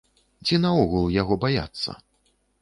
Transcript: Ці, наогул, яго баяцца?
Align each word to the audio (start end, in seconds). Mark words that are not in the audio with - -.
Ці, 0.45 0.57
наогул, 0.63 1.05
яго 1.17 1.37
баяцца? 1.45 1.97